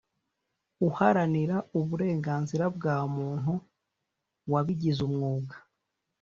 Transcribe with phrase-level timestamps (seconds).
[0.87, 3.53] uharanira uburenganzira bwa muntu
[4.51, 5.55] wabigize umwuga